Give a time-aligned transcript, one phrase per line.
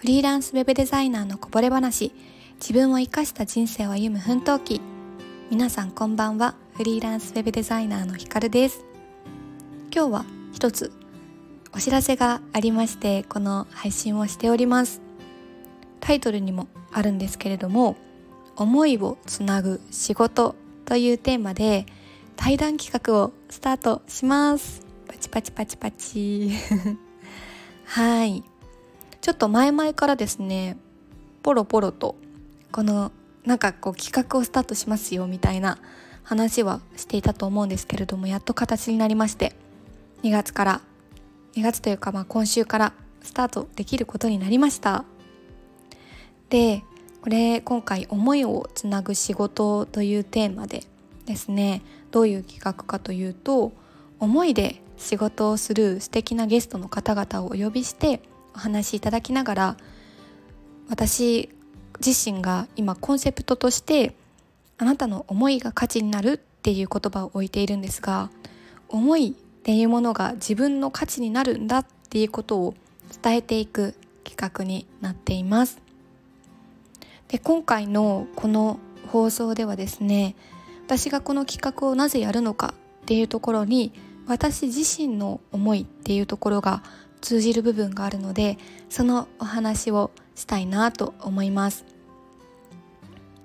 [0.00, 2.14] フリーランスウェブデザイナーのこぼれ話。
[2.54, 4.80] 自分を生かした人生を歩む奮闘記。
[5.50, 6.54] 皆さんこんばんは。
[6.72, 8.82] フリーランスウェブデザイナーのひかるです。
[9.94, 10.24] 今日は
[10.54, 10.90] 一つ
[11.74, 15.02] お知らせがありましてこの配信をしております。
[16.00, 17.98] タイトルにもあるんですけれども
[18.56, 20.54] 思いをつなぐ仕事
[20.86, 21.84] というテーマで
[22.36, 24.80] 対談企画をスタートします。
[25.06, 26.52] パチパチパチパチ。
[27.84, 28.49] はい。
[29.20, 30.76] ちょっと前々からですね
[31.42, 32.16] ポロポロと
[32.72, 33.12] この
[33.44, 35.78] なんかこう企画をスタートしますよみたいな
[36.22, 39.54] 話はしていたと思うんですけれどもやっと形になりまして
[40.22, 40.80] 2月から
[41.54, 45.04] 2月というかまあ今週からスタートできることになりました。
[46.48, 46.82] で
[47.22, 50.84] これ今回「思いをつなぐ仕事」というテーマで
[51.26, 53.72] ですねどういう企画かというと
[54.18, 58.22] 思いで仕事をする素敵なゲストの方々をお呼びして
[58.54, 59.76] お話しいただきながら
[60.88, 61.50] 私
[62.04, 64.14] 自身が今コンセプトとして
[64.78, 68.30] あなたの思いが価値になるっていう言葉を置いているんですが
[68.88, 72.74] 思いっていうものが自分の価値になるんだっていうことを
[73.22, 75.80] 伝えていく企画になっています。
[77.28, 80.34] で今回のこの放送ではですね
[80.86, 83.92] 私がこの企画をなぜやるのかっていうところに
[84.26, 86.82] 私自身の思いっていうところが
[87.20, 91.84] 通じる部分があるのでそのお話をしたいなと思います。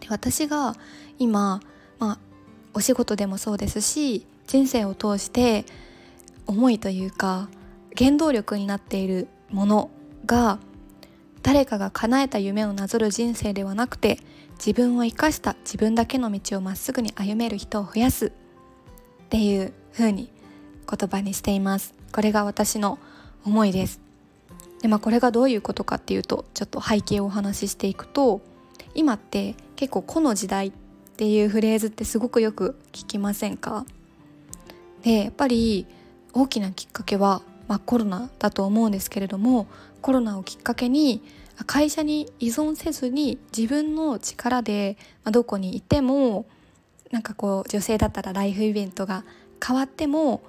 [0.00, 0.74] で私が
[1.18, 1.60] 今、
[1.98, 2.18] まあ、
[2.74, 5.64] お仕事でもそうですし人生を通して
[6.46, 7.48] 思いというか
[7.96, 9.90] 原動力になっているもの
[10.24, 10.58] が
[11.42, 14.18] 誰かが叶えた夢をなぞる人生ではなくて
[14.58, 18.32] 自分を生かした自分だけの道をまっすぐに歩める人を増やすっ
[19.28, 20.32] ていう風に
[20.90, 21.94] 言葉にしています。
[22.12, 22.98] これが私の
[23.44, 24.00] 思いです。
[24.82, 28.40] でまあこれがどういうことかっていうとちょっと背景をお話ししていくと
[28.94, 30.72] 今って結構「個の時代」っ
[31.16, 33.84] ていうフレーズってすごくよく聞きませんか？
[35.02, 35.86] でやっぱり
[36.32, 39.66] 大きなきっかけは、まあ、コロナだと思うんですけれども
[40.00, 41.22] コロナをきっかけに
[41.66, 46.46] 会社に依存せずに自分の力で、まあ、どこにいても
[47.10, 49.24] なんかこう女性だったらライフイベントが
[49.64, 50.42] 変わっても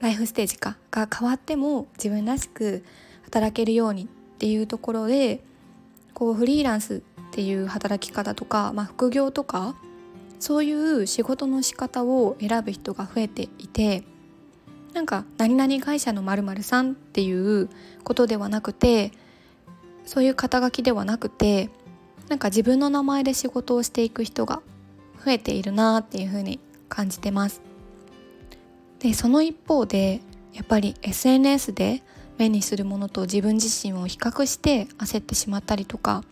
[0.00, 2.84] ライフステージかが変わっても自分らしく
[3.24, 4.06] 働けるようにっ
[4.38, 5.42] ていうところで
[6.14, 9.74] こうフリーランスっていう働き方とか、まあ、副業とか
[10.40, 14.04] そういう仕事の仕方を選ぶ人が増えていて
[14.94, 17.68] なんか何々会社のまるさんっていう
[18.04, 19.12] ことではなくて
[20.06, 21.70] そういう肩書きではなくて
[22.28, 24.62] なんか自分の名前で仕事をしていく人が
[25.24, 27.60] 増えているなっていうふうに感じてます。
[29.00, 30.20] でその一方で
[30.52, 32.02] やっぱり SNS で
[32.36, 36.24] 目にするものと自分自身を比較して焦ってしまったりとか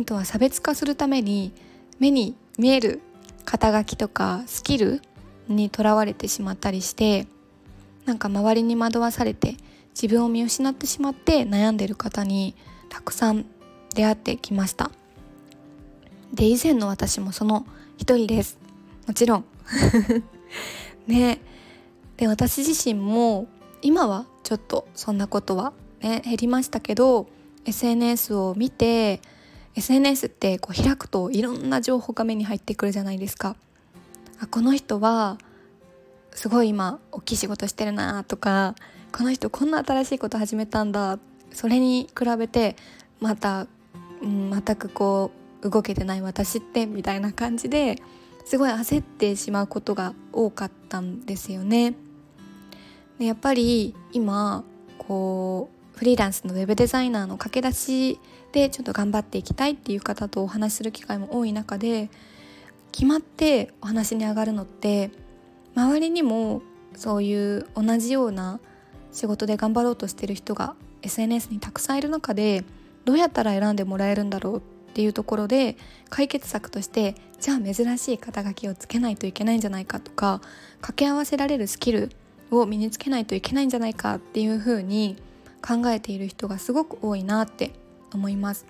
[0.00, 1.52] あとは差別化するために
[1.98, 3.00] 目に見える
[3.44, 5.02] 肩書きとかスキル
[5.48, 7.26] にとらわれてしまったりして
[8.04, 9.56] なんか周りに惑わされて
[10.00, 12.54] 自分を見失ってしまって悩んでる方に
[12.88, 13.46] たくさん
[13.94, 14.90] 出会ってきました。
[16.32, 17.66] で以前の私もその
[17.96, 18.58] 一人です。
[19.06, 19.44] もちろん。
[21.08, 21.40] ね
[22.18, 23.46] で私自身も
[23.80, 27.28] 今はちょっとそんなことはね減りましたけど
[27.64, 29.20] SNS を見て
[29.76, 33.56] SNS ってこう開くといろんな情報が目に入ってくるじゃないですか。
[34.40, 35.38] あこの人は
[36.32, 38.74] すごい今大きい仕事してるなとか
[39.12, 41.18] この人こんな新しいこと始めたんだ
[41.52, 42.76] それに比べて
[43.20, 43.66] また、
[44.22, 47.96] うん、全くこう動けてない私ってみたいな感じで
[48.44, 51.94] すごい焦ってしまうことが多かったんですよね。
[53.18, 54.64] でやっぱり今
[54.98, 58.20] こうフリーランスのウェブデザイナーの駆け出し
[58.52, 62.08] でちょっと頑張っていきたいっていう方とお話しする機会も多い中で
[62.92, 65.10] 決まってお話に上がるのって
[65.74, 66.62] 周りにも
[66.94, 68.60] そういう同じような
[69.12, 72.64] 仕事で頑張ろうとしてる人が SNS にたくさんいる中で
[73.04, 74.60] どうやったら選んでもらえるんだろうっ
[74.94, 75.76] ていうところで
[76.08, 80.40] 解決策としてじゃあ珍しい肩書きをつけないといけないんじゃないかとか
[80.76, 82.10] 掛け合わせられるスキル
[82.50, 85.16] を身につけないといけないんじゃないかっていうふうに
[85.66, 87.72] 考えている人がすごく多いなって
[88.12, 88.66] 思います。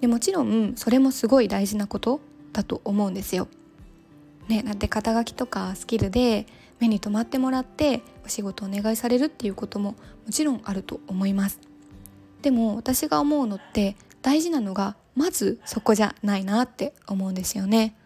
[0.00, 2.20] でもちろんそれもすごい大事なこと
[2.52, 3.48] だと思うんですよ。
[4.48, 6.46] ね、だって肩書きとかスキルで
[6.78, 11.58] 目に留まってもらってお仕事をお願いされるっていうことももちろんあると思います。
[12.42, 17.96] でも私が思うのって大事なのがまずそこじゃないなって思うんですよね。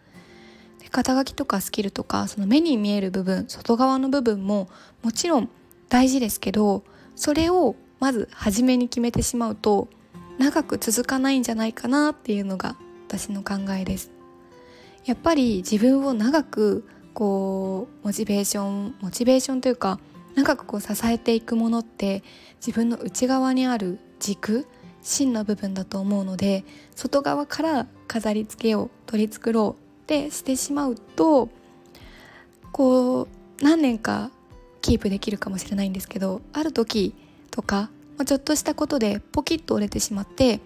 [0.91, 4.69] 肩書きとかスキルとかその目に見える部分外側の部分も
[5.03, 5.49] もちろん
[5.89, 6.83] 大事ですけど
[7.15, 9.87] それをまず初めに決めてしまうと
[10.37, 12.75] 長く続かないんじゃないかなっていうのが
[13.07, 14.11] 私の考えです。
[15.05, 19.99] やっぱり自分を長くこうモチベーションモチベーションというか
[20.35, 22.23] 長くこう支えていくものって
[22.65, 24.67] 自分の内側にある軸
[25.01, 26.63] 芯の部分だと思うので
[26.95, 31.49] 外側から飾り付けを取り繕うってしてしまうと
[32.71, 34.31] こう何年か
[34.81, 37.13] キープできるかもしれないんですけどある時
[37.51, 40.59] とか、ま、ちょっとしたことでポキッと折れてしまって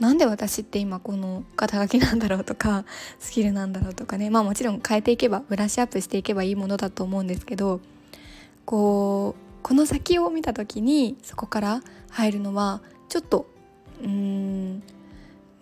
[0.00, 2.84] なんで私って今この肩書きなんだろうとか
[3.20, 7.80] スキルなんだろうとかねまあもちろん変えていけばブラッシュアップしていけばいいものだと思うんですけど
[8.64, 11.80] こうこの先を見た時にそこから
[12.10, 13.46] 入るのはちょっと
[14.02, 14.82] うーん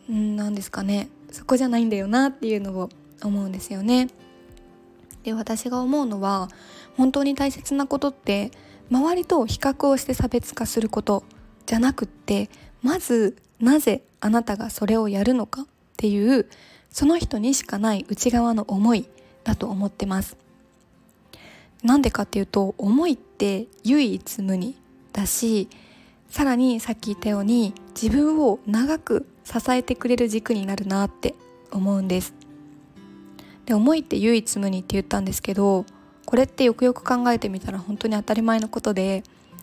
[0.08, 2.88] 何ですかねそこじゃないんだよなっていうのを
[3.28, 4.08] 思うんですよね。
[5.22, 6.48] で私が思うのは
[6.96, 8.50] 本当に大切なことって
[8.90, 11.24] 周りと比較をして差別化すること
[11.66, 12.50] じゃなくって
[12.82, 15.66] まずなぜあなたがそれをやるのかっ
[15.96, 16.48] ていう
[16.90, 19.08] その人にしかない内側の思い
[19.44, 20.36] だと思ってます
[21.82, 24.76] なんでかっていうと思いって唯一無二
[25.12, 25.68] だし
[26.28, 31.34] さらにさっき言ったように自分を長く支えてくれる軸になるなって
[31.70, 32.34] 思うんです
[33.72, 35.86] で思いって唯一無二って言ったんですけど
[36.26, 39.22] これってよくよく考えてみたら本当に当たり前のことで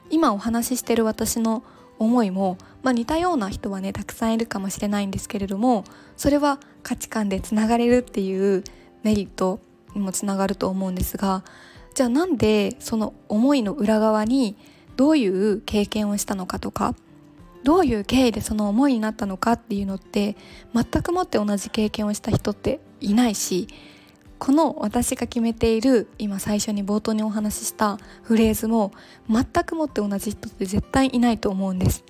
[0.10, 1.64] 今お話ししてる私の
[2.00, 5.84] 思いも、まあ、似たような人はねたくさんいるかもしれないんですけれども
[6.18, 8.64] それは価値観でつながれるっていう
[9.04, 9.60] メリット
[9.94, 11.44] にもつながると思うんですが
[11.94, 14.56] じゃあなんでその思いの裏側に
[14.96, 16.96] どういう経験をしたのかとか
[17.64, 20.36] どういう経緯でその思いになったのかっていうのって
[20.74, 23.68] 全くもって同じ経験をした人っていないし
[24.40, 28.94] この私が決めている今最初に冒頭にお話ししたフレーズも
[29.30, 32.04] 全くもって同じ人って絶対いないと思うんです。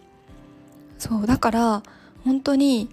[0.99, 1.83] そうだから
[2.23, 2.89] 本当に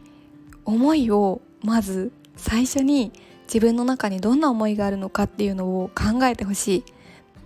[0.64, 3.12] 思いをまず最初に
[3.46, 6.82] 自分の中にどんな思いがあるのかっていうのを考えてほしいっ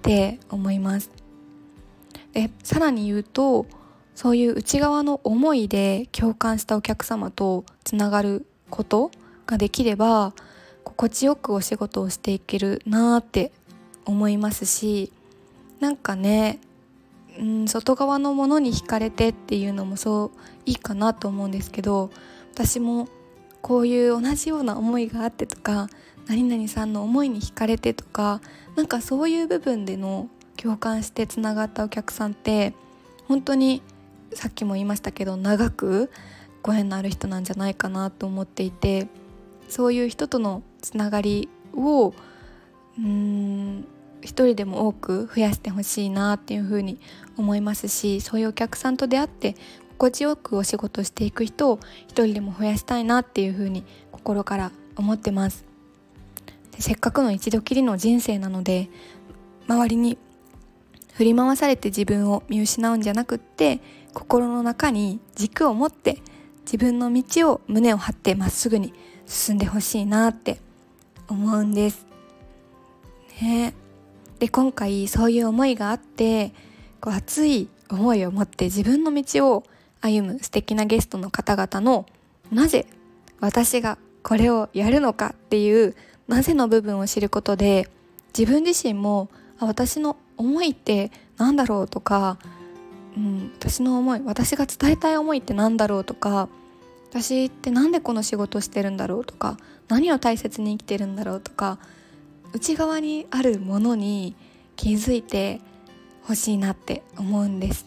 [0.03, 1.11] て思います。
[2.33, 3.67] でさらに言うと
[4.15, 9.11] そういう内側の思いで共感したお客様とつながること
[9.47, 10.35] ができれば
[10.91, 13.53] 心地よくお仕事をしていけるなーって
[14.05, 15.13] 思いますし
[15.81, 16.61] なんかね
[17.39, 22.11] うん外側のものに惹かれてっていうのもそういいかなと思うんですけど
[22.53, 23.09] 私も
[23.63, 25.89] こういう同じような思いがあってとか
[26.27, 28.41] 何々さんの思いに惹かれてとか
[28.77, 32.75] なんかそういう部分での共感してつながったお客さんって
[33.27, 33.83] 本当に
[34.35, 36.11] さっきも言いましたけど長く
[36.63, 39.09] ご縁のある人なんじゃないかなと思っていて
[39.71, 42.13] そういう人とのつながりを
[42.99, 43.87] うん
[44.21, 46.99] 一人でも多く増やしてほしいなっていうふうに
[47.39, 49.57] 思いますしそういうお客さんと出会って
[49.97, 55.65] 心地よくお仕事していく人を一人でも増やしたいなっていうふうに心から思ってます。
[56.79, 58.89] せっかくの一度きりの人生なので
[59.69, 60.17] 周りに
[61.13, 63.81] 振り回されて自分を見失うんじゃなくって
[64.15, 66.23] 心の中に軸を持って
[66.63, 68.95] 自分の道を胸を張ってまっすぐに
[69.31, 70.59] 進んでほしいなって
[71.29, 72.05] 思うんです。
[73.41, 73.73] ね、
[74.39, 76.53] で今回そういう思いがあって
[77.01, 79.65] こう熱い思いを持って自分の道を
[80.03, 82.07] 歩む素敵なゲストの方々の
[82.53, 82.87] なぜ
[83.39, 85.95] 私がこれをやるのかっていう
[86.29, 87.89] なぜの部分を知ることで
[88.37, 92.37] 自分自身もあ私の思いって何だろうとか、
[93.17, 96.49] うん、私の思い私が伝えたい思いって何だろうとか
[97.11, 99.25] 私って何でこの仕事してるんだろう？
[99.25, 99.57] とか
[99.89, 101.41] 何を大切に生きてるんだろう？
[101.41, 101.79] とか
[102.53, 104.37] 内側にあるものに
[104.77, 105.61] 気づいて
[106.23, 107.87] ほしいなって思うんです。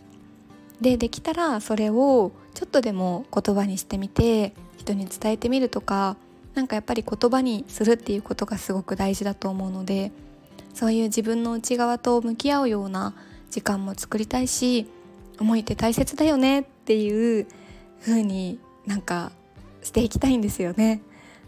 [0.82, 6.18] でできたらそれをちょっとでも言葉にしてみて人に伝えてみるとか
[6.54, 10.12] 何かやっぱり言葉にするっていうことがすごく大事だと思うので
[10.74, 13.16] そういう自分の内側と向き合うような
[13.50, 14.88] 時間も作りたいし
[15.40, 17.48] 思いって大切だよねっていう
[18.02, 19.32] 風になんか
[19.82, 21.02] していきたいんですよね。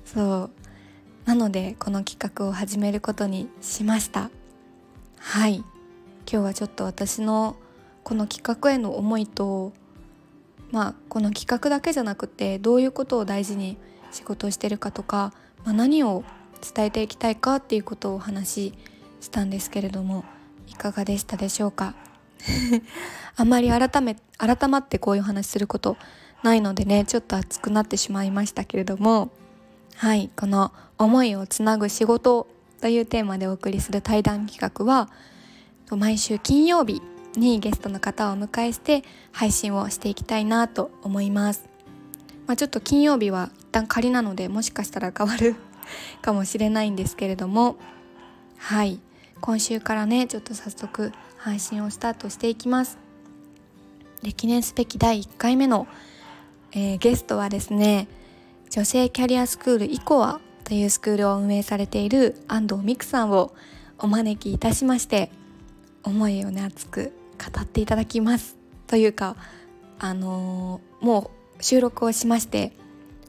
[0.06, 0.50] そう。
[1.26, 4.30] なのでこの企画を始めることにしました。
[5.18, 5.56] はい。
[5.58, 5.66] 今
[6.26, 7.56] 日はちょっと私の
[8.04, 9.74] この企画への思いと
[10.72, 13.78] まあこの企画だけじゃなくてどういうことを大事に
[14.12, 16.24] 仕事をしてるかとか、まあ、何を
[16.74, 18.74] 伝えていきたいかっていうことをお話し
[19.22, 20.24] したんですけれども
[20.68, 21.96] いかがでしたでしょうか？
[23.36, 25.98] あんまり改め改まってこういう話すること
[26.44, 29.30] ないのでねちょっと熱くなってしまいましたけれども
[29.96, 32.48] はいこの「思いをつなぐ仕事」
[32.82, 35.10] というテーマでお送りする対談企画は
[35.96, 37.02] 毎週金曜日
[37.38, 41.68] にゲストの方をお迎えして配信をしていきたいなと思います。
[42.48, 45.56] まあ、ちょっと金曜日は一旦仮なのでもしかしたら変わる
[46.22, 47.76] かもしれないんですけれども
[48.58, 49.00] はい
[49.42, 52.98] 今週からねちょっと早速配信をスタートしていきます。
[54.22, 55.88] で記念すべき第1回目の、
[56.76, 58.08] えー、ゲストはですね
[58.70, 63.56] 女性キャリアスクールイコアというスクールを運営されている安藤美久さんを
[63.98, 65.32] お招きいたしまして
[66.04, 68.58] 思いをね熱く語っていただきます。
[68.88, 69.36] というか
[70.00, 72.74] あのー、もう収録をしまして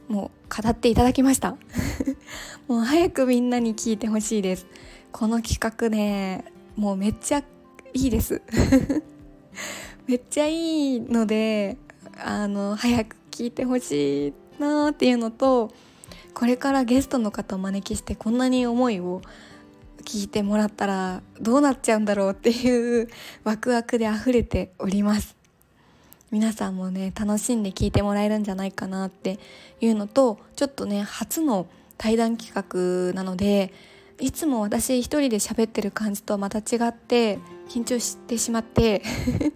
[0.09, 1.55] もう語っていただきました。
[2.67, 4.67] もう早くみんなに聞いてほしいです。
[5.13, 6.43] この企画ね
[6.75, 7.39] もうめっちゃ
[7.93, 8.41] いいです。
[10.05, 11.77] めっちゃいいので
[12.23, 15.71] あの早く聞いてほしいなっていうのと
[16.33, 19.21] これからゲストの方を招きしてこんなに思いを
[20.03, 23.07] 聞いてもらったらどうなっちゃうんだろうっていう
[23.43, 25.35] ワクワクで溢れております。
[26.31, 29.37] 皆さんもね楽しんで聞いてもらえるんじゃないかなって
[29.81, 31.67] いうのとちょっとね初の
[31.99, 33.71] 対談企画なので
[34.19, 37.37] いつも私一人で喋ってる感じとはまた違って
[37.69, 39.03] 緊張してしまって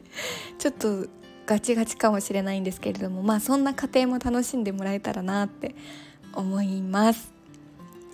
[0.59, 1.07] ちょっと
[1.51, 5.75] ガチガチかもしれないんですけれどもまあそんな過程も楽しんでもらえたらなって
[6.33, 7.33] 思います。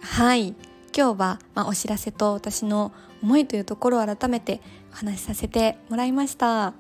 [0.01, 0.56] はい。
[0.96, 2.91] 今日は、まあ、お知らせと私の
[3.22, 4.60] 思いというところを改めて
[4.91, 6.74] お話しさせてもらいました。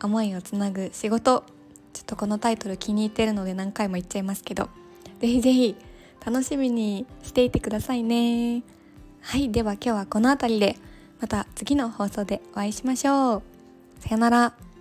[0.00, 1.42] 思いをつなぐ仕事。
[1.92, 4.68] ちょっとこのタイトル気に入ってるので何回も言っちゃいますけど。
[5.18, 5.76] ぜひぜひ
[6.24, 8.62] 楽しみにしていてくださいね。
[9.20, 9.50] はい。
[9.50, 10.76] では今日はこの辺りで
[11.20, 13.42] また次の放送でお会いしましょう。
[13.98, 14.71] さよなら。